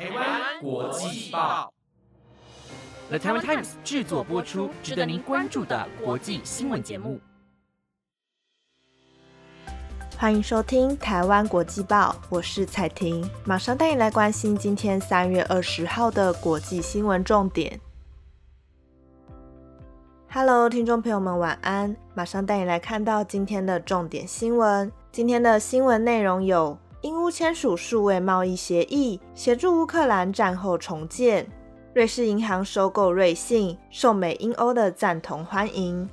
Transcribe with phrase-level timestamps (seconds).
[0.00, 1.70] 台湾国际报
[3.10, 7.20] ，The Taiwan Times 制作播出，值得您关注的国际新闻节目。
[10.16, 17.78] 欢迎收听台湾国际报，我是彩婷，马上带你来关心今天三月二十号的国际新闻重点。
[20.30, 21.94] Hello，听众朋友们，晚安！
[22.14, 24.90] 马上带你来看到今天的重点新闻。
[25.12, 31.46] 今天的新闻内容有：英乌签署数位贸易协议，协助乌克兰战后重建；
[31.94, 36.06] 瑞士银行收购瑞信，受美英欧的赞同欢迎。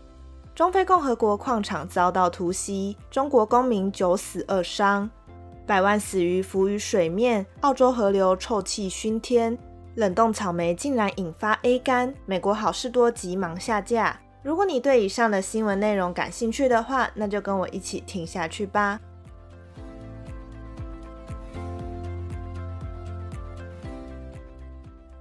[0.55, 5.09] 中非共和国矿场遭到突袭，中国公民九死二伤，
[5.65, 7.45] 百万死鱼浮于水面。
[7.59, 9.57] 澳洲河流臭气熏天，
[9.95, 12.13] 冷冻草莓竟然引发 A 肝。
[12.25, 14.17] 美国好事多急忙下架。
[14.41, 19.01] 如果你对以上的新闻内容感兴趣的话，那就跟我一起听下去吧。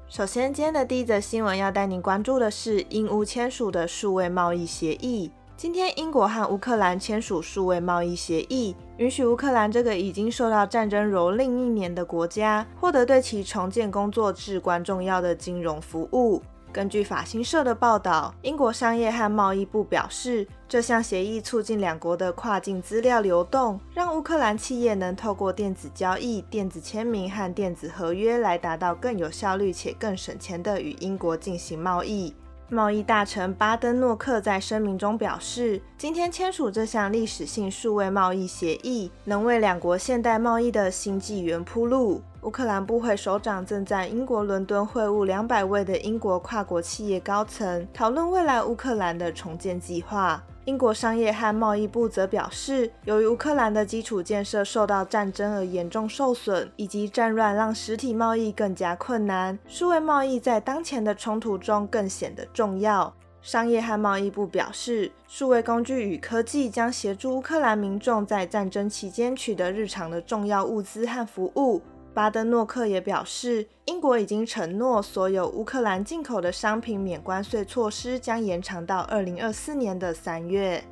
[0.08, 5.32] 首先，今天的第一则新闻要带您关注的是英乌签署的数位贸易协议。
[5.56, 16.40] 今天，英国和乌克兰签署数位贸易协议，允许乌克兰这个已经受到战争蹂躏一年的国家，获得对其重建工作至关重要的金融服务。
[16.72, 32.34] 根据法新社的报道，英国商业和贸易部表示，这项协议促进两国的跨境资料流动，让乌克兰企业能透过电子交易、电子签名和电子合约来达到更有效率且更省钱的与英国进行贸易。
[32.68, 42.20] 贸易大臣巴登诺克在声明中表示，今天签署这项历史性数位贸易协议，能为两国现代贸易的新纪元铺路。
[42.42, 50.42] 乌克兰部会首长正在英国伦敦会晤两百位的英国跨国企业高层，讨论未来乌克兰的重建计划。
[50.66, 63.14] 英国商业和贸易部则表示，由于乌克兰的基础建设受到战争而严重受损，以及战乱让实体贸易更加困难，数位贸易在当前的冲突中更显得重要。
[63.40, 71.80] 商业和贸易部表示，数位工具与科技将协助乌克兰民众在战争期间取得日常的重要物资和服务。
[72.16, 80.82] 巴登诺克也表示，英国已经承诺，所有乌克兰进口的商品免关税措施将延长到二零二四年的三月。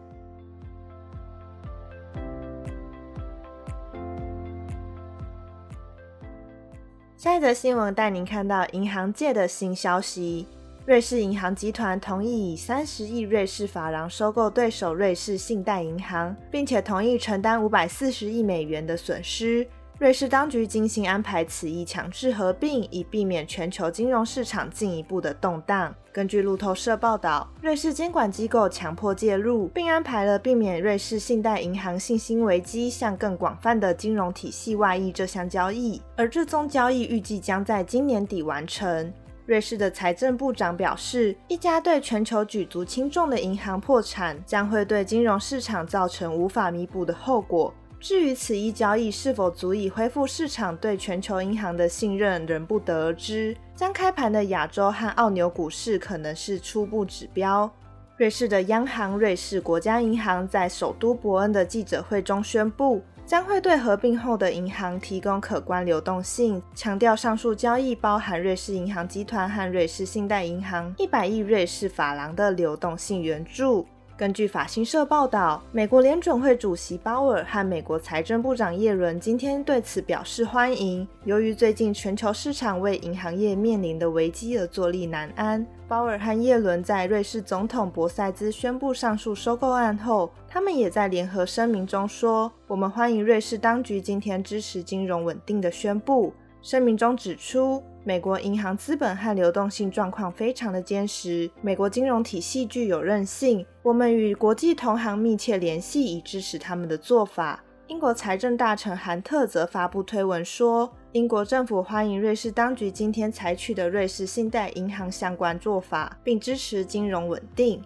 [7.17, 10.47] 下一则新闻带您看到银行界的新消息：
[10.85, 19.67] 瑞士银行集团同意以三十亿瑞士法郎收购对手瑞士信贷银行，并且同意承担五百四十亿美元的损失。
[20.00, 25.94] 瑞士当局精心安排此一强制合并，以避免全球金融市场进一步的动荡。
[26.12, 36.03] 根据路透社报道，瑞士监管机构强迫介入，并安排了避免瑞士信贷银行信心危机向更广泛的金融体系外溢这项交易。
[36.16, 39.12] 而这宗交易预计将在今年底完成。
[39.47, 47.72] 瑞士的财政部长表示，一家对全球举足轻重的银行破产，将会对金融市场造成无法弥补的后果。
[48.04, 53.56] 至于此一交易是否足以恢复市场对全球银行的信任，仍不得而知。
[53.75, 57.72] 将开盘的亚洲和澳纽股市可能是初步指标。
[58.19, 73.87] 瑞士的央行瑞士国家银行在首都伯恩的记者会中宣布，将会对合并后的银行提供可观流动性，强调上述交易包含瑞士银行集团和瑞士信贷银行一百亿瑞士法郎的流动性援助。
[74.16, 81.06] 根据法新社报道，美国联准会主席鲍尔和美国财政部长耶伦今天对此表示欢迎。
[81.25, 96.32] 由于最近全球市场为银行业面临的危机而坐立难安，鲍尔和耶伦在瑞士总统博塞兹宣布上述收购案后，他们也在联合声明中说：“我们欢迎瑞士当局今天支持金融稳定的宣布。”
[96.62, 97.82] 声明中指出。
[98.06, 103.65] 美国银行资本和流动性状况非常的坚实，美国金融体系具有韧性。
[103.82, 107.64] 我们与国际同行密切联系，以支持他们的做法。
[107.87, 117.82] 英国财政大臣韩特则发布推文说，英国政府欢迎瑞士当局今天采取的瑞士信贷银行相关做法，并支持金融稳定。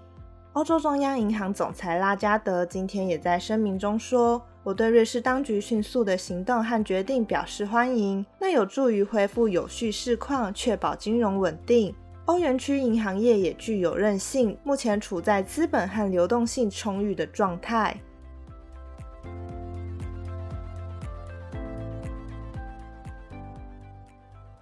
[0.55, 4.43] 欧洲中央银行总裁拉加德今天也在声明中说。
[4.65, 11.95] 我对瑞士当局迅速的行动和决定表示欢迎，那有助于恢复有序市况，确保金融稳定。
[12.27, 17.97] 欧元区银行业也具有韧性，目前处在资本和流动性充裕的状态。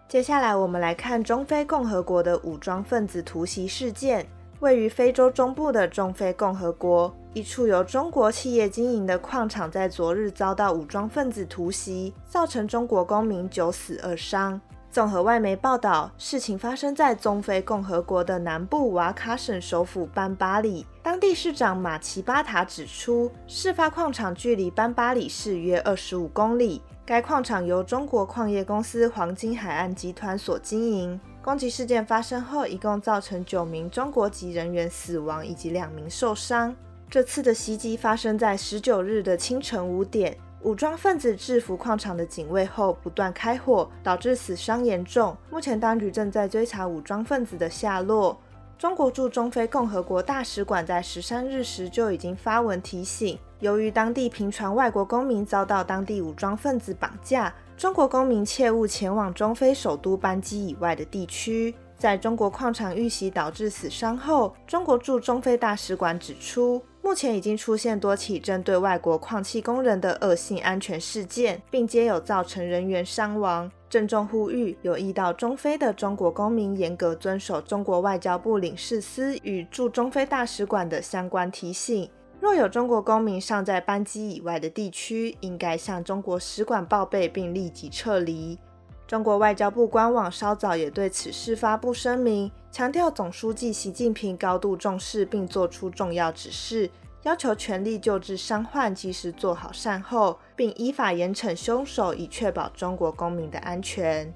[0.07, 4.25] 接下来，我们来看中非共和国的武装分子突袭事件。
[4.61, 14.61] 位于非洲中部的中非共和国，一处由中国企业经营的矿场，在昨日遭到武装分子突袭，造成中国公民九死二伤。
[14.91, 20.87] 综合外媒报道，事情发生在中非共和国的南部瓦卡省首府班巴里。
[21.03, 26.81] 当地市长马奇巴塔指出，事发矿场距离班巴里市约二十五公里。
[27.05, 31.21] 该矿场由中国矿业公司黄金海岸集团所经营。
[31.47, 36.75] 攻击事件发生后，一共造成九名中国籍人员死亡以及两名受伤。
[37.09, 40.37] 这次的袭击发生在十九日的清晨五点。
[40.63, 45.37] 武装分子制服矿场的警卫后，不断开火，导致死伤严重。
[45.49, 48.37] 目前当局正在追查武装分子的下落。
[48.77, 61.75] 中国驻中非共和国大使馆在十三日时就已经发文提醒，由于当地频传外国公民遭到当地武装分子绑架，中国公民切勿前往中非首都班机以外的地区。
[61.97, 66.83] 在中国矿场遇袭导致死伤后，中国驻中非大使馆指出。
[67.03, 73.71] 目前已经出现多起针对外国矿气工人的恶性安全事件，并皆有造成人员伤亡。
[73.89, 82.11] 郑重呼吁有意到中非的中国公民严格遵守中国外交部领事司与驻中非大使馆的相关提醒。
[82.41, 88.59] 若有中国公民尚在班机以外的地区，应该向中国使馆报备并立即撤离。
[89.07, 96.91] 中国外交部官网稍早也对此事发布声明，强调总书记习近平高度重视，并作出重要指示，
[97.23, 104.33] 要求全力救治伤患，及时做好善后，并依法严惩凶手，以确保中国公民的安全。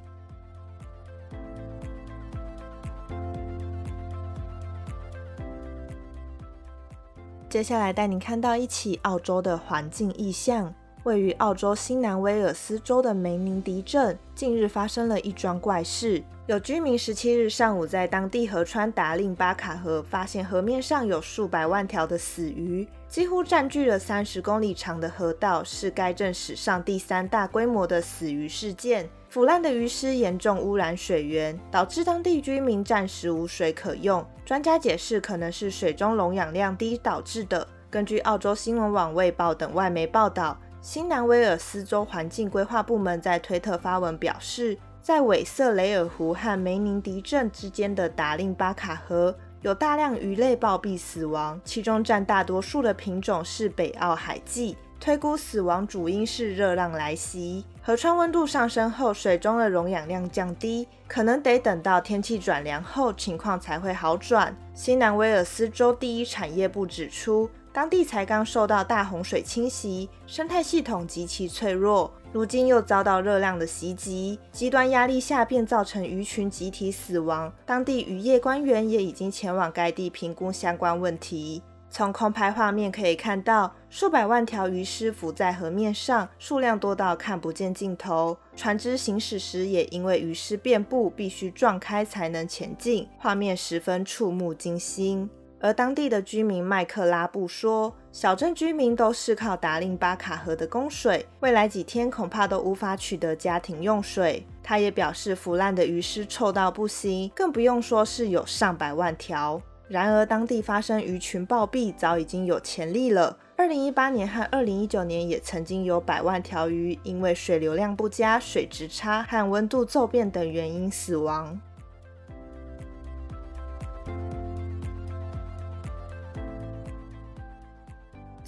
[7.50, 10.72] 接下来带您看到一起澳洲的环境意象。
[11.02, 16.22] 位于澳洲新南威尔斯州的梅宁迪镇，近日发生了一桩怪事。
[16.50, 29.08] 有居民十七日上午在当地河川达令巴卡河发现河面上有数百万条的死鱼，几乎占据了三十公里长的河道，是该镇史上第三大规模的死鱼事件。
[29.28, 34.26] 腐烂的鱼尸严重污染水源，导致当地居民暂时无水可用。
[34.44, 37.64] 专家解释，可能是水中溶氧量低导致的。
[37.88, 40.58] 根据澳洲新闻网、卫报等外媒报道。
[40.82, 54.76] 新南威尔斯州环境规划部门在推特发文表示，在韦瑟雷尔湖和梅宁迪镇之间的达令巴卡河有大量鱼类暴毙死亡，其中占大多数的品种是北澳海鲫。
[55.00, 64.54] 推估死亡主因是热浪来袭，河川温度上升后，水中的溶氧量降低，可能得等到天气转凉后，情况才会好转。
[64.74, 67.48] 新南威尔斯州第一产业部指出。
[67.72, 77.52] 当地才刚受到大洪水侵袭，生态系统极其脆弱，如今又遭到热量的袭击，极端压力下便造成鱼群集体死亡。
[77.64, 81.62] 当地渔业官员也已经前往该地评估相关问题。
[81.92, 88.36] 从空拍画面可以看到，数百万条鱼尸浮在河面上，数量多到看不见尽头。
[88.54, 95.28] 船只行驶时也因为鱼尸遍布，必须撞开才能前进，画面十分触目惊心。
[95.62, 104.46] 而当地的居民麦克拉布说，小镇居民都是靠达令巴卡河的供水，未来几天恐怕都无法取得家庭用水。
[104.62, 109.60] 他也表示，腐烂的鱼尸臭到不行，更不用说是有上百万条。
[109.86, 113.36] 然而，当地发生鱼群暴毙早已经有潜力了。
[113.56, 121.60] 二零一八年和二零一九年也曾经有百万条鱼因为水流量不佳、水质差和温度骤变等原因死亡。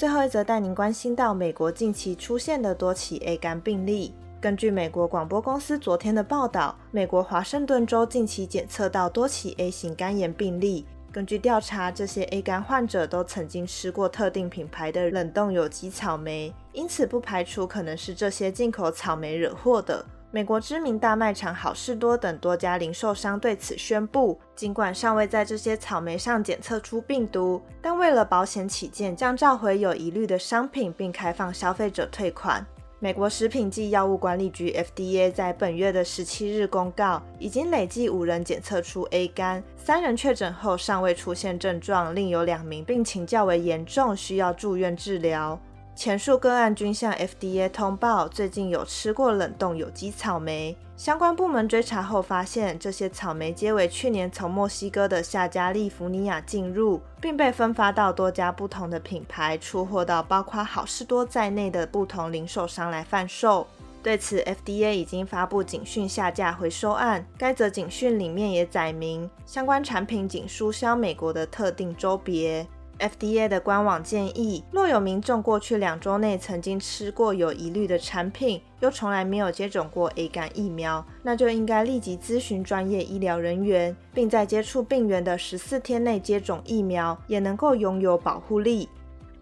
[0.02, 4.12] 最后一则带您关心到美国近期出现的多起 A 肝病例。
[4.40, 10.85] 根据美国广播公司昨天的报道，美国华盛顿州近期检测到多起 A 型肝炎病例。
[11.12, 20.04] 根据调查，这些 A 肝患者都曾经吃过特定品牌的冷冻有机草莓，因此不排除可能是这些进口草莓惹祸的。
[20.35, 32.65] 美国知名大卖场好事多等多家零售商对此宣布，尽管尚未在这些草莓上检测出病毒，但为了保险起见，将召回有疑虑的商品，并开放消费者退款。
[32.99, 45.61] 美国食品及药物管理局 FDA 在本月的十七日公告，已经累计五人检测出 A 肝，三人确诊后尚未出现症状，另有两名病情较为严重，需要住院治疗。
[45.94, 50.76] 前述个案均向 FDA 通报，最近有吃过冷冻有机草莓。
[50.96, 63.66] 相关部门追查后发现，这些草莓皆为去年从墨西哥的夏加利福尼亚进入，并被分发到多家不同的品牌，出货到包括好事多在内的不同零售商来贩售。
[64.02, 67.25] 对此，FDA 已经发布警讯下架回收案。
[67.38, 72.66] 该则警讯里面也载明，相关产品仅输销美国的特定州别。
[73.02, 88.88] FDA 的官网建议，若有民众过去两周内曾经吃过有疑虑的产品，又从来没有接种过 A 肝疫苗，那就应该立即咨询专业医疗人员，并在接触病源的十四天内接种疫苗，也能够拥有保护力。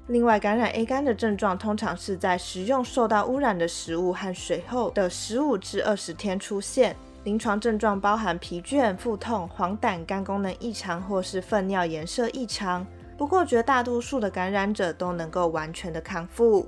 [0.06, 6.96] 另外，感染 A 肝的症状通常是在食用受到污染的食物和水后的十五至二十天出现。
[7.22, 12.86] 临床症状包含疲倦、腹痛、黄疸、肝功能异常或是粪尿颜色异常。
[13.20, 16.66] 不过，绝大多数的感染者都能够完全的康复。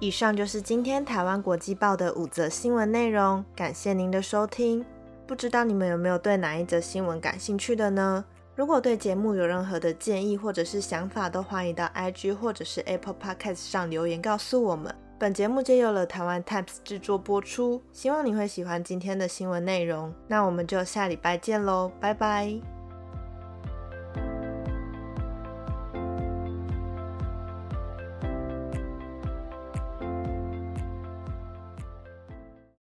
[0.00, 4.84] 以上就是今天台湾国际报的五则新闻内容，感谢您的收听。
[5.28, 8.24] 不知道你们有没有对哪一则新闻感兴趣的呢？
[8.56, 14.92] 如果对节目有任何的建议或者是想法，都欢迎到 IG 或者是 Apple Podcast 上留言告诉我们。
[15.16, 20.12] 本节目皆由了台湾 Times 制作播出，希望你会喜欢今天的新闻内容。
[20.26, 22.73] 那我们就下礼拜见喽，拜拜。